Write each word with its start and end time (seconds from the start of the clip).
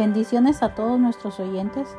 Bendiciones 0.00 0.62
a 0.62 0.74
todos 0.74 0.98
nuestros 0.98 1.38
oyentes 1.40 1.94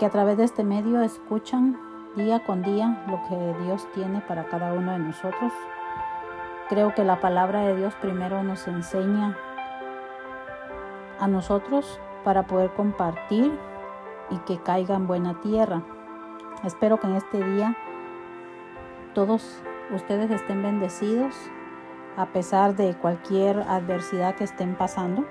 que 0.00 0.04
a 0.04 0.10
través 0.10 0.36
de 0.36 0.42
este 0.42 0.64
medio 0.64 1.00
escuchan 1.00 1.78
día 2.16 2.42
con 2.44 2.62
día 2.62 3.04
lo 3.06 3.22
que 3.28 3.62
Dios 3.62 3.86
tiene 3.94 4.20
para 4.22 4.48
cada 4.48 4.72
uno 4.72 4.90
de 4.90 4.98
nosotros. 4.98 5.52
Creo 6.68 6.92
que 6.92 7.04
la 7.04 7.20
palabra 7.20 7.60
de 7.60 7.76
Dios 7.76 7.94
primero 8.00 8.42
nos 8.42 8.66
enseña 8.66 9.38
a 11.20 11.28
nosotros 11.28 12.00
para 12.24 12.48
poder 12.48 12.74
compartir 12.74 13.56
y 14.30 14.38
que 14.38 14.58
caiga 14.58 14.96
en 14.96 15.06
buena 15.06 15.40
tierra. 15.42 15.84
Espero 16.64 16.98
que 16.98 17.06
en 17.06 17.14
este 17.14 17.44
día 17.44 17.76
todos 19.14 19.62
ustedes 19.94 20.32
estén 20.32 20.64
bendecidos 20.64 21.32
a 22.16 22.26
pesar 22.26 22.74
de 22.74 22.96
cualquier 22.96 23.60
adversidad 23.60 24.34
que 24.34 24.42
estén 24.42 24.74
pasando 24.74 25.24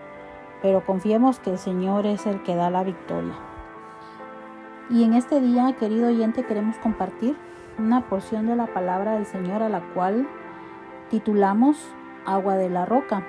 pero 0.61 0.85
confiemos 0.85 1.39
que 1.39 1.51
el 1.51 1.57
Señor 1.57 2.05
es 2.05 2.25
el 2.25 2.43
que 2.43 2.55
da 2.55 2.69
la 2.69 2.83
victoria. 2.83 3.33
Y 4.89 5.03
en 5.03 5.13
este 5.13 5.39
día, 5.39 5.73
querido 5.79 6.09
oyente, 6.09 6.43
queremos 6.43 6.77
compartir 6.77 7.37
una 7.77 8.01
porción 8.01 8.47
de 8.47 8.55
la 8.55 8.67
palabra 8.67 9.13
del 9.13 9.25
Señor 9.25 9.61
a 9.61 9.69
la 9.69 9.81
cual 9.93 10.27
titulamos 11.09 11.77
Agua 12.25 12.55
de 12.55 12.69
la 12.69 12.85
Roca. 12.85 13.23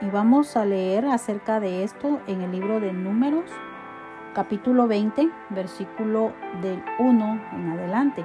Y 0.00 0.08
vamos 0.10 0.56
a 0.56 0.64
leer 0.64 1.06
acerca 1.06 1.60
de 1.60 1.84
esto 1.84 2.20
en 2.26 2.42
el 2.42 2.52
libro 2.52 2.80
de 2.80 2.92
Números, 2.92 3.50
capítulo 4.34 4.86
20, 4.86 5.28
versículo 5.50 6.32
del 6.62 6.82
1 6.98 7.40
en 7.52 7.70
adelante. 7.70 8.24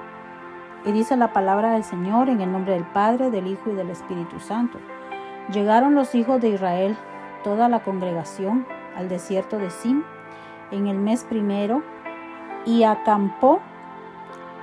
Y 0.86 0.92
dice 0.92 1.18
la 1.18 1.34
palabra 1.34 1.74
del 1.74 1.84
Señor 1.84 2.30
en 2.30 2.42
el 2.42 2.52
nombre 2.52 2.74
del 2.74 2.86
Padre, 2.86 3.32
del 3.32 3.48
Hijo 3.48 3.72
y 3.72 3.76
del 3.76 3.90
Espíritu 3.90 4.40
Santo. 4.40 4.78
Llegaron 5.52 5.96
los 5.96 6.14
hijos 6.14 6.40
de 6.42 6.50
Israel 6.50 6.96
toda 7.46 7.70
la 7.70 7.82
congregación 7.82 8.66
al 8.98 9.08
desierto 9.08 9.60
de 9.60 9.70
Sim 9.70 10.04
en 10.72 10.88
el 10.88 10.98
mes 10.98 11.24
primero 11.24 11.84
y 12.66 12.82
acampó 12.82 13.60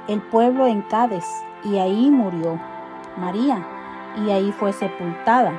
el 0.08 0.20
pueblo 0.20 0.66
en 0.66 0.82
Cades 0.82 1.24
y 1.62 1.78
ahí 1.78 2.10
murió 2.10 2.58
María 3.16 3.64
y 4.16 4.30
ahí 4.32 4.50
fue 4.50 4.72
sepultada. 4.72 5.52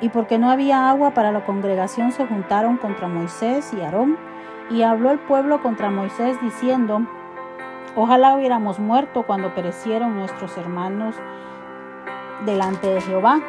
Y 0.00 0.08
porque 0.08 0.36
no 0.36 0.50
había 0.50 0.90
agua 0.90 1.14
para 1.14 1.30
la 1.30 1.44
congregación 1.44 2.10
se 2.10 2.26
juntaron 2.26 2.76
contra 2.76 3.06
Moisés 3.06 3.72
y 3.72 3.80
Aarón 3.80 4.18
y 4.68 4.82
habló 4.82 5.12
el 5.12 5.20
pueblo 5.20 5.62
contra 5.62 5.90
Moisés 5.90 6.40
diciendo, 6.42 7.02
ojalá 7.94 8.34
hubiéramos 8.34 8.80
muerto 8.80 9.22
cuando 9.22 9.54
perecieron 9.54 10.16
nuestros 10.16 10.58
hermanos 10.58 11.14
delante 12.44 12.88
de 12.88 13.00
Jehová 13.00 13.40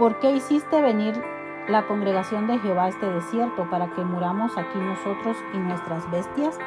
¿Por 0.00 0.18
qué 0.18 0.30
hiciste 0.30 0.80
venir 0.80 1.22
la 1.68 1.86
congregación 1.86 2.46
de 2.46 2.58
Jehová 2.58 2.84
a 2.84 2.88
este 2.88 3.04
desierto 3.04 3.68
para 3.68 3.88
que 3.88 4.02
muramos 4.02 4.56
aquí 4.56 4.78
nosotros 4.78 5.36
y 5.52 5.58
nuestras 5.58 6.10
bestias? 6.10 6.58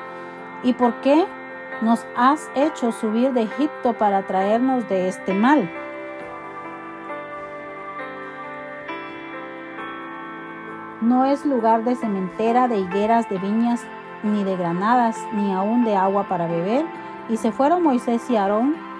¿Y 0.61 0.73
por 0.73 1.01
qué 1.01 1.25
nos 1.81 2.05
has 2.15 2.51
hecho 2.53 2.91
subir 2.91 3.33
de 3.33 3.41
Egipto 3.41 3.93
para 3.93 4.27
traernos 4.27 4.87
de 4.87 5.07
este 5.07 5.33
mal? 5.33 5.67
No 11.01 11.25
es 11.25 11.43
lugar 11.43 11.83
de 11.85 11.95
cementera, 11.95 12.67
de 12.67 12.77
higueras, 12.77 13.27
de 13.29 13.39
viñas, 13.39 13.83
ni 14.21 14.43
de 14.43 14.55
granadas, 14.55 15.17
ni 15.31 15.51
aún 15.51 15.85
de 15.85 15.95
agua 15.95 16.25
para 16.29 16.45
beber. 16.45 16.85
Y 17.29 17.37
se 17.37 17.51
fueron 17.51 17.81
Moisés 17.81 18.29
y 18.29 18.35
Aarón 18.35 18.92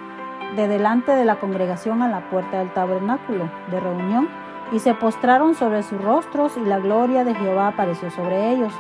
de 0.56 0.68
delante 0.68 1.14
de 1.14 1.26
la 1.26 1.36
congregación 1.36 2.02
a 2.02 2.08
la 2.08 2.30
puerta 2.30 2.60
del 2.60 2.72
tabernáculo 2.74 3.50
de 3.72 3.80
reunión, 3.80 4.28
y 4.72 4.80
se 4.80 4.94
postraron 4.94 5.56
sobre 5.56 5.84
sus 5.84 6.02
rostros, 6.02 6.58
y 6.58 6.62
la 6.62 6.80
gloria 6.80 7.24
de 7.24 7.36
Jehová 7.36 7.70
apareció 7.70 8.10
sobre 8.12 8.52
ellos. 8.52 8.74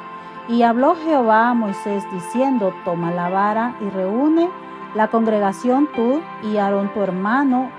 Y 0.47 0.63
habló 0.63 0.95
Jehová 0.95 1.49
a 1.49 1.53
Moisés 1.53 2.03
diciendo, 2.11 2.73
toma 2.83 3.11
la 3.11 3.29
vara 3.29 3.75
y 3.79 3.89
reúne 3.89 4.49
la 4.95 5.07
congregación 5.07 5.87
tú 5.95 6.21
y 6.43 6.57
Aarón 6.57 6.89
tu 6.93 7.01
hermano, 7.01 7.69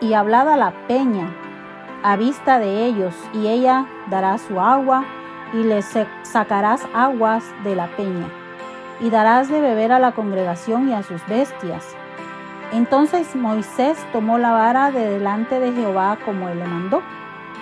y 0.00 0.14
hablad 0.14 0.48
a 0.48 0.56
la 0.56 0.72
peña 0.88 1.28
a 2.02 2.16
vista 2.16 2.58
de 2.58 2.84
ellos, 2.84 3.14
y 3.32 3.46
ella 3.46 3.86
dará 4.10 4.38
su 4.38 4.60
agua, 4.60 5.04
y 5.52 5.62
les 5.62 5.96
sacarás 6.22 6.86
aguas 6.94 7.44
de 7.62 7.76
la 7.76 7.86
peña, 7.88 8.26
y 9.00 9.10
darás 9.10 9.48
de 9.48 9.60
beber 9.60 9.92
a 9.92 9.98
la 9.98 10.12
congregación 10.12 10.88
y 10.88 10.94
a 10.94 11.02
sus 11.02 11.24
bestias 11.26 11.96
entonces 12.72 13.36
Moisés 13.36 13.98
tomó 14.12 14.38
la 14.38 14.52
vara 14.52 14.90
de 14.90 15.08
delante 15.08 15.60
de 15.60 15.72
Jehová 15.72 16.18
como 16.24 16.48
él 16.48 16.58
le 16.58 16.66
mandó. 16.66 17.02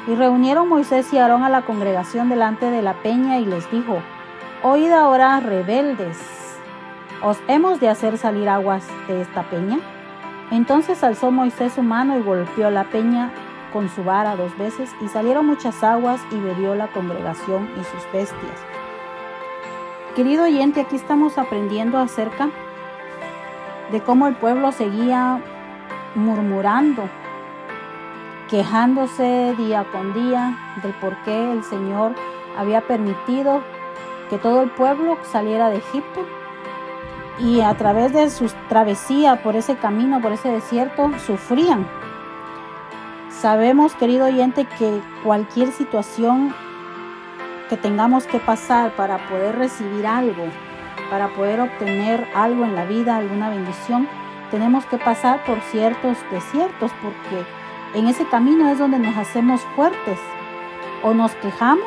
Y 0.07 0.15
reunieron 0.15 0.69
Moisés 0.69 1.13
y 1.13 1.19
Aarón 1.19 1.43
a 1.43 1.49
la 1.49 1.63
congregación 1.63 2.29
delante 2.29 2.71
de 2.71 2.81
la 2.81 2.95
peña 2.95 3.39
y 3.39 3.45
les 3.45 3.71
dijo, 3.71 3.99
Oíd 4.63 4.91
ahora, 4.93 5.41
rebeldes, 5.41 6.19
¿os 7.23 7.39
hemos 7.49 7.81
de 7.81 7.89
hacer 7.89 8.19
salir 8.19 8.49
aguas 8.49 8.87
de 9.09 9.21
esta 9.21 9.43
peña? 9.43 9.79
Entonces 10.51 11.05
alzó 11.05 11.31
Moisés 11.31 11.75
su 11.75 11.83
mano 11.83 12.19
y 12.19 12.23
golpeó 12.23 12.71
la 12.71 12.85
peña 12.85 13.31
con 13.73 13.89
su 13.89 14.03
vara 14.05 14.37
dos 14.37 14.57
veces, 14.59 14.91
y 15.01 15.09
salieron 15.09 15.47
muchas 15.47 15.83
aguas 15.85 16.21
y 16.31 16.37
bebió 16.41 16.75
la 16.75 16.89
congregación 16.89 17.69
y 17.81 17.85
sus 17.85 18.13
bestias. 18.13 18.59
Querido 20.17 20.45
oyente, 20.45 20.81
aquí 20.81 20.97
estamos 20.97 21.39
aprendiendo 21.39 21.99
acerca 21.99 22.51
de 23.93 24.01
cómo 24.03 24.27
el 24.27 24.37
pueblo 24.37 24.73
seguía 24.73 25.41
murmurando, 26.15 27.09
quejándose 28.49 29.55
día 29.57 29.85
con 29.93 30.13
día 30.13 30.57
del 30.83 30.93
por 30.95 31.17
qué 31.23 31.53
el 31.53 31.63
Señor 31.65 32.15
había 32.57 32.81
permitido 32.83 33.63
que 34.29 34.39
todo 34.39 34.63
el 34.63 34.71
pueblo 34.71 35.19
saliera 35.23 35.71
de 35.71 35.79
Egipto 35.79 36.25
y 37.39 37.61
a 37.61 37.75
través 37.75 38.13
de 38.13 38.29
su 38.31 38.51
travesía 38.69 39.43
por 39.43 39.57
ese 39.57 39.77
camino, 39.77 40.21
por 40.21 40.33
ese 40.33 40.51
desierto, 40.51 41.11
sufrían. 41.27 41.87
Sabemos, 43.31 43.95
querido 43.95 44.27
oyente, 44.27 44.67
que 44.79 45.01
cualquier 45.25 45.73
situación 45.73 46.55
que 47.71 47.77
tengamos 47.77 48.27
que 48.27 48.39
pasar 48.39 48.95
para 48.97 49.17
poder 49.29 49.57
recibir 49.57 50.07
algo, 50.07 50.45
para 51.11 51.29
poder 51.29 51.61
obtener 51.61 52.27
algo 52.35 52.65
en 52.65 52.77
la 52.77 52.85
vida, 52.85 53.17
alguna 53.17 53.51
bendición, 53.51 54.09
tenemos 54.51 54.87
que 54.87 54.97
pasar 54.97 55.45
por 55.45 55.61
ciertos 55.61 56.17
desiertos, 56.31 56.93
porque 57.03 57.45
en 57.95 58.07
ese 58.07 58.25
camino 58.27 58.69
es 58.71 58.79
donde 58.79 58.99
nos 58.99 59.17
hacemos 59.17 59.61
fuertes. 59.77 60.19
O 61.03 61.15
nos 61.15 61.35
quejamos, 61.37 61.85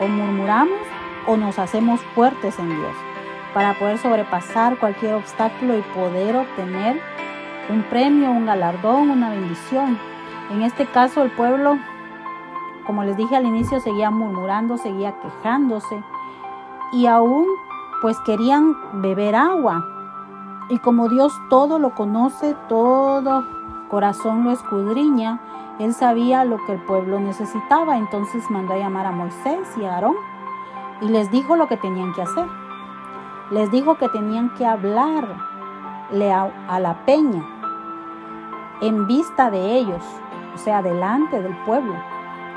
o 0.00 0.08
murmuramos, 0.08 0.80
o 1.26 1.36
nos 1.36 1.58
hacemos 1.58 2.00
fuertes 2.14 2.58
en 2.58 2.68
Dios, 2.70 2.94
para 3.54 3.74
poder 3.78 3.98
sobrepasar 3.98 4.78
cualquier 4.78 5.14
obstáculo 5.14 5.76
y 5.76 5.82
poder 5.82 6.36
obtener 6.36 7.00
un 7.68 7.82
premio, 7.84 8.30
un 8.30 8.46
galardón, 8.46 9.10
una 9.10 9.30
bendición. 9.30 9.98
En 10.50 10.62
este 10.62 10.86
caso 10.86 11.22
el 11.22 11.30
pueblo, 11.30 11.78
como 12.86 13.04
les 13.04 13.16
dije 13.16 13.36
al 13.36 13.46
inicio, 13.46 13.78
seguía 13.80 14.10
murmurando, 14.10 14.78
seguía 14.78 15.14
quejándose 15.20 16.02
y 16.92 17.06
aún 17.06 17.46
pues 18.00 18.18
querían 18.20 18.76
beber 19.00 19.34
agua. 19.36 19.86
Y 20.68 20.78
como 20.78 21.08
Dios 21.08 21.32
todo 21.48 21.78
lo 21.78 21.94
conoce, 21.94 22.56
todo 22.68 23.44
corazón 23.90 24.44
lo 24.44 24.52
escudriña, 24.52 25.40
Él 25.78 25.92
sabía 25.92 26.44
lo 26.44 26.58
que 26.64 26.72
el 26.72 26.80
pueblo 26.84 27.18
necesitaba, 27.18 27.98
entonces 27.98 28.48
mandó 28.50 28.74
a 28.74 28.78
llamar 28.78 29.06
a 29.06 29.10
Moisés 29.10 29.68
y 29.76 29.84
a 29.84 29.94
Aarón 29.94 30.14
y 31.00 31.08
les 31.08 31.30
dijo 31.30 31.56
lo 31.56 31.66
que 31.66 31.76
tenían 31.76 32.12
que 32.14 32.22
hacer. 32.22 32.46
Les 33.50 33.70
dijo 33.70 33.96
que 33.96 34.08
tenían 34.08 34.50
que 34.54 34.64
hablarle 34.64 36.32
a 36.32 36.80
la 36.80 37.04
peña 37.04 37.42
en 38.80 39.06
vista 39.06 39.50
de 39.50 39.76
ellos, 39.76 40.02
o 40.54 40.58
sea, 40.58 40.82
delante 40.82 41.42
del 41.42 41.56
pueblo, 41.64 41.94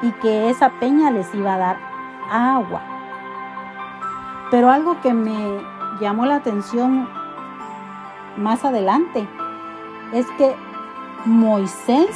y 0.02 0.12
que 0.14 0.50
esa 0.50 0.70
peña 0.80 1.10
les 1.12 1.34
iba 1.34 1.56
a 1.56 1.58
dar 1.58 1.78
agua. 2.30 2.82
Pero 4.54 4.70
algo 4.70 5.02
que 5.02 5.16
me 5.16 5.64
llamó 6.00 6.28
la 6.28 6.36
atención 6.36 7.10
más 8.38 8.64
adelante 8.64 9.28
es 10.14 10.28
que 10.38 10.56
Moisés 11.26 12.16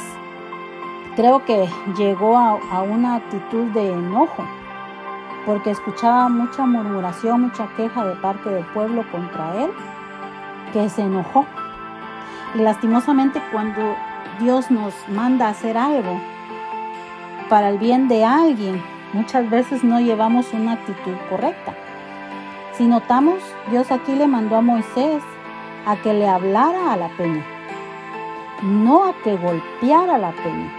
creo 1.16 1.44
que 1.44 1.68
llegó 1.96 2.38
a, 2.38 2.82
una 2.82 3.16
actitud 3.16 3.64
de 3.72 3.92
enojo 3.92 4.44
porque 5.46 5.72
escuchaba 5.72 6.28
mucha 6.28 6.64
murmuración, 6.64 7.40
mucha 7.40 7.66
queja 7.76 8.04
de 8.04 8.14
parte 8.14 8.48
del 8.50 8.64
pueblo 8.66 9.04
contra 9.10 9.64
él, 9.64 9.72
que 10.72 10.88
se 10.90 11.02
enojó. 11.02 11.44
Y 12.54 12.58
lastimosamente 12.58 13.42
cuando 13.50 13.96
Dios 14.38 14.70
nos 14.70 14.94
manda 15.08 15.48
a 15.48 15.50
hacer 15.50 15.76
algo 15.76 16.20
para 17.48 17.70
el 17.70 17.78
bien 17.78 18.06
de 18.06 18.24
alguien, 18.24 18.80
muchas 19.12 19.50
veces 19.50 19.82
no 19.82 19.98
llevamos 19.98 20.52
una 20.52 20.74
actitud 20.74 21.16
correcta. 21.28 21.74
Si 22.78 22.86
notamos, 22.86 23.42
Dios 23.72 23.90
aquí 23.90 24.14
le 24.14 24.28
mandó 24.28 24.54
a 24.54 24.60
Moisés 24.60 25.20
a 25.84 25.96
que 25.96 26.14
le 26.14 26.28
hablara 26.28 26.92
a 26.92 26.96
la 26.96 27.08
peña, 27.08 27.44
no 28.62 29.04
a 29.04 29.14
que 29.24 29.36
golpeara 29.36 30.16
la 30.16 30.30
peña, 30.30 30.72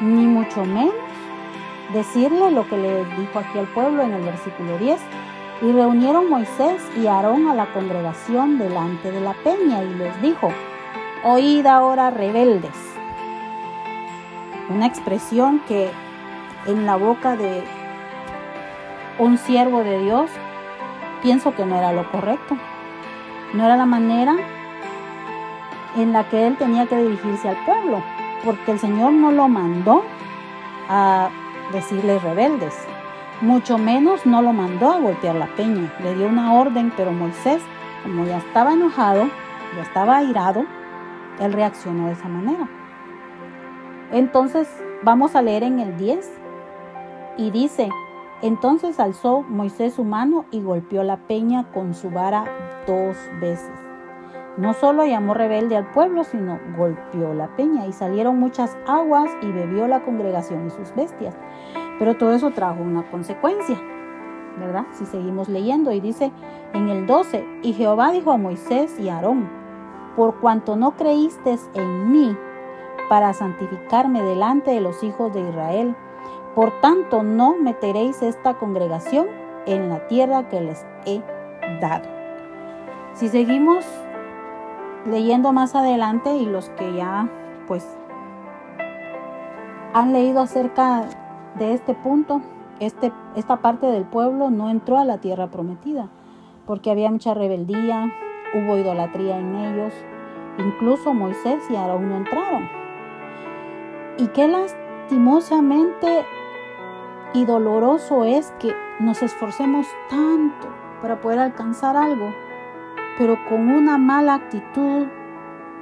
ni 0.00 0.24
mucho 0.24 0.64
menos 0.64 0.94
decirle 1.92 2.52
lo 2.52 2.68
que 2.68 2.76
le 2.76 3.04
dijo 3.16 3.40
aquí 3.40 3.58
al 3.58 3.66
pueblo 3.66 4.04
en 4.04 4.12
el 4.12 4.22
versículo 4.22 4.78
10. 4.78 5.00
Y 5.62 5.72
reunieron 5.72 6.30
Moisés 6.30 6.80
y 6.96 7.08
Aarón 7.08 7.48
a 7.48 7.54
la 7.54 7.72
congregación 7.72 8.56
delante 8.56 9.10
de 9.10 9.20
la 9.20 9.34
peña 9.34 9.82
y 9.82 9.94
les 9.94 10.22
dijo, 10.22 10.52
oíd 11.24 11.66
ahora 11.66 12.10
rebeldes. 12.10 12.76
Una 14.68 14.86
expresión 14.86 15.60
que 15.66 15.90
en 16.66 16.86
la 16.86 16.94
boca 16.94 17.34
de 17.34 17.64
un 19.18 19.38
siervo 19.38 19.82
de 19.82 19.98
Dios 20.04 20.30
pienso 21.26 21.56
que 21.56 21.66
no 21.66 21.76
era 21.76 21.92
lo 21.92 22.08
correcto. 22.12 22.56
No 23.52 23.64
era 23.64 23.76
la 23.76 23.84
manera 23.84 24.36
en 25.96 26.12
la 26.12 26.22
que 26.28 26.46
él 26.46 26.56
tenía 26.56 26.86
que 26.86 26.96
dirigirse 26.96 27.48
al 27.48 27.56
pueblo, 27.64 28.00
porque 28.44 28.70
el 28.70 28.78
Señor 28.78 29.12
no 29.12 29.32
lo 29.32 29.48
mandó 29.48 30.04
a 30.88 31.30
decirles 31.72 32.22
rebeldes, 32.22 32.76
mucho 33.40 33.76
menos 33.76 34.24
no 34.24 34.40
lo 34.40 34.52
mandó 34.52 34.92
a 34.92 35.00
golpear 35.00 35.34
la 35.34 35.48
peña, 35.56 35.92
le 36.00 36.14
dio 36.14 36.28
una 36.28 36.52
orden, 36.52 36.92
pero 36.96 37.10
Moisés, 37.10 37.60
como 38.04 38.24
ya 38.24 38.36
estaba 38.36 38.74
enojado, 38.74 39.28
ya 39.74 39.82
estaba 39.82 40.18
airado, 40.18 40.64
él 41.40 41.52
reaccionó 41.52 42.06
de 42.06 42.12
esa 42.12 42.28
manera. 42.28 42.68
Entonces 44.12 44.68
vamos 45.02 45.34
a 45.34 45.42
leer 45.42 45.64
en 45.64 45.80
el 45.80 45.96
10 45.96 46.30
y 47.36 47.50
dice, 47.50 47.88
entonces 48.42 49.00
alzó 49.00 49.42
Moisés 49.42 49.94
su 49.94 50.04
mano 50.04 50.44
y 50.50 50.60
golpeó 50.62 51.02
la 51.02 51.16
peña 51.16 51.70
con 51.72 51.94
su 51.94 52.10
vara 52.10 52.44
dos 52.86 53.16
veces. 53.40 53.70
No 54.56 54.72
solo 54.72 55.04
llamó 55.04 55.34
rebelde 55.34 55.76
al 55.76 55.90
pueblo, 55.90 56.24
sino 56.24 56.58
golpeó 56.78 57.34
la 57.34 57.48
peña 57.56 57.86
y 57.86 57.92
salieron 57.92 58.38
muchas 58.38 58.76
aguas 58.86 59.30
y 59.42 59.52
bebió 59.52 59.86
la 59.86 60.02
congregación 60.02 60.66
y 60.66 60.70
sus 60.70 60.94
bestias. 60.94 61.36
Pero 61.98 62.16
todo 62.16 62.34
eso 62.34 62.50
trajo 62.50 62.82
una 62.82 63.10
consecuencia, 63.10 63.76
¿verdad? 64.58 64.86
Si 64.92 65.04
seguimos 65.04 65.48
leyendo 65.48 65.92
y 65.92 66.00
dice 66.00 66.32
en 66.72 66.88
el 66.88 67.06
12, 67.06 67.44
y 67.62 67.74
Jehová 67.74 68.12
dijo 68.12 68.32
a 68.32 68.38
Moisés 68.38 68.98
y 68.98 69.10
a 69.10 69.16
Aarón, 69.16 69.46
por 70.16 70.36
cuanto 70.36 70.76
no 70.76 70.96
creísteis 70.96 71.68
en 71.74 72.10
mí 72.10 72.36
para 73.10 73.34
santificarme 73.34 74.22
delante 74.22 74.70
de 74.70 74.80
los 74.80 75.04
hijos 75.04 75.34
de 75.34 75.40
Israel, 75.40 75.94
por 76.56 76.80
tanto 76.80 77.22
no 77.22 77.54
meteréis 77.54 78.22
esta 78.22 78.54
congregación 78.54 79.26
en 79.66 79.90
la 79.90 80.06
tierra 80.08 80.48
que 80.48 80.62
les 80.62 80.86
he 81.04 81.20
dado. 81.82 82.08
Si 83.12 83.28
seguimos 83.28 83.84
leyendo 85.04 85.52
más 85.52 85.74
adelante 85.74 86.34
y 86.34 86.46
los 86.46 86.70
que 86.70 86.94
ya 86.94 87.28
pues 87.68 87.86
han 89.92 90.14
leído 90.14 90.40
acerca 90.40 91.04
de 91.58 91.74
este 91.74 91.92
punto, 91.92 92.40
este, 92.80 93.12
esta 93.36 93.58
parte 93.58 93.86
del 93.86 94.04
pueblo 94.04 94.48
no 94.48 94.70
entró 94.70 94.96
a 94.96 95.04
la 95.04 95.18
tierra 95.18 95.48
prometida 95.48 96.08
porque 96.66 96.90
había 96.90 97.10
mucha 97.10 97.34
rebeldía, 97.34 98.10
hubo 98.54 98.78
idolatría 98.78 99.38
en 99.38 99.56
ellos, 99.56 99.92
incluso 100.58 101.12
Moisés 101.12 101.62
y 101.68 101.76
Aarón 101.76 102.08
no 102.08 102.16
entraron. 102.16 102.66
Y 104.16 104.28
qué 104.28 104.48
lastimosamente 104.48 106.24
y 107.36 107.44
doloroso 107.44 108.24
es 108.24 108.52
que 108.58 108.74
nos 108.98 109.22
esforcemos 109.22 109.86
tanto 110.10 110.68
para 111.00 111.20
poder 111.20 111.38
alcanzar 111.38 111.96
algo 111.96 112.32
pero 113.18 113.38
con 113.48 113.70
una 113.70 113.98
mala 113.98 114.34
actitud, 114.34 115.06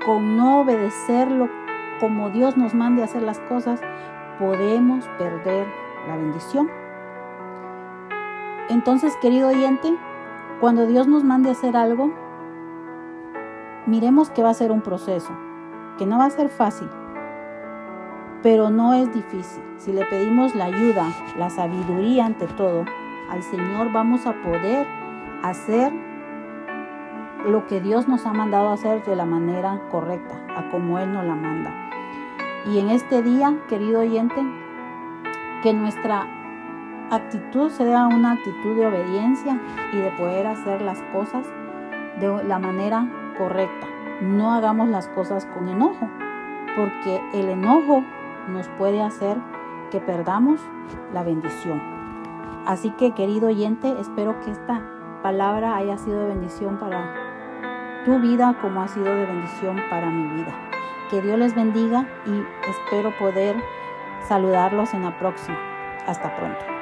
con 0.04 0.36
no 0.36 0.60
obedecerlo 0.60 1.48
como 2.00 2.30
Dios 2.30 2.56
nos 2.56 2.74
mande 2.74 3.02
hacer 3.02 3.22
las 3.22 3.38
cosas, 3.40 3.80
podemos 4.38 5.06
perder 5.18 5.66
la 6.06 6.16
bendición. 6.16 6.70
Entonces, 8.68 9.16
querido 9.20 9.48
oyente, 9.48 9.96
cuando 10.60 10.86
Dios 10.86 11.06
nos 11.06 11.24
mande 11.24 11.48
a 11.48 11.52
hacer 11.52 11.76
algo, 11.76 12.10
miremos 13.86 14.30
que 14.30 14.42
va 14.42 14.50
a 14.50 14.54
ser 14.54 14.70
un 14.70 14.80
proceso, 14.80 15.32
que 15.98 16.06
no 16.06 16.18
va 16.18 16.26
a 16.26 16.30
ser 16.30 16.48
fácil, 16.48 16.88
pero 18.44 18.68
no 18.68 18.92
es 18.92 19.12
difícil. 19.14 19.62
Si 19.78 19.90
le 19.90 20.04
pedimos 20.04 20.54
la 20.54 20.66
ayuda, 20.66 21.06
la 21.38 21.48
sabiduría 21.48 22.26
ante 22.26 22.46
todo, 22.46 22.84
al 23.30 23.42
Señor 23.42 23.90
vamos 23.90 24.26
a 24.26 24.34
poder 24.34 24.86
hacer 25.42 25.90
lo 27.46 27.66
que 27.66 27.80
Dios 27.80 28.06
nos 28.06 28.26
ha 28.26 28.34
mandado 28.34 28.68
hacer 28.68 29.02
de 29.02 29.16
la 29.16 29.24
manera 29.24 29.80
correcta, 29.90 30.34
a 30.58 30.68
como 30.68 30.98
Él 30.98 31.10
nos 31.10 31.24
la 31.24 31.34
manda. 31.34 31.72
Y 32.66 32.78
en 32.80 32.90
este 32.90 33.22
día, 33.22 33.56
querido 33.66 34.00
oyente, 34.00 34.42
que 35.62 35.72
nuestra 35.72 36.26
actitud 37.10 37.70
sea 37.70 38.08
una 38.08 38.32
actitud 38.32 38.76
de 38.76 38.86
obediencia 38.86 39.58
y 39.94 39.96
de 39.96 40.10
poder 40.18 40.46
hacer 40.48 40.82
las 40.82 41.00
cosas 41.14 41.46
de 42.20 42.44
la 42.44 42.58
manera 42.58 43.08
correcta. 43.38 43.86
No 44.20 44.52
hagamos 44.52 44.90
las 44.90 45.08
cosas 45.08 45.46
con 45.46 45.70
enojo, 45.70 46.10
porque 46.76 47.22
el 47.32 47.48
enojo 47.48 48.04
nos 48.48 48.68
puede 48.78 49.02
hacer 49.02 49.36
que 49.90 50.00
perdamos 50.00 50.60
la 51.12 51.22
bendición. 51.22 51.80
Así 52.66 52.90
que 52.90 53.12
querido 53.12 53.48
oyente, 53.48 53.94
espero 54.00 54.40
que 54.40 54.50
esta 54.50 54.82
palabra 55.22 55.76
haya 55.76 55.98
sido 55.98 56.20
de 56.20 56.28
bendición 56.28 56.78
para 56.78 58.02
tu 58.04 58.18
vida 58.20 58.56
como 58.60 58.82
ha 58.82 58.88
sido 58.88 59.06
de 59.06 59.26
bendición 59.26 59.76
para 59.90 60.10
mi 60.10 60.36
vida. 60.36 60.52
Que 61.10 61.20
Dios 61.20 61.38
les 61.38 61.54
bendiga 61.54 62.06
y 62.26 62.68
espero 62.68 63.16
poder 63.18 63.56
saludarlos 64.26 64.94
en 64.94 65.02
la 65.02 65.18
próxima. 65.18 65.58
Hasta 66.06 66.34
pronto. 66.36 66.73